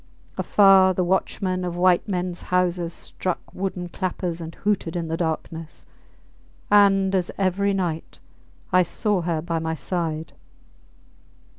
Afar, 0.35 0.95
the 0.95 1.03
watchmen 1.03 1.63
of 1.63 1.77
white 1.77 2.07
mens 2.07 2.41
houses 2.49 2.91
struck 2.91 3.37
wooden 3.53 3.87
clappers 3.87 4.41
and 4.41 4.55
hooted 4.55 4.95
in 4.95 5.09
the 5.09 5.15
darkness. 5.15 5.85
And, 6.71 7.13
as 7.13 7.29
every 7.37 7.75
night, 7.75 8.17
I 8.73 8.81
saw 8.81 9.21
her 9.21 9.43
by 9.43 9.59
my 9.59 9.75
side. 9.75 10.33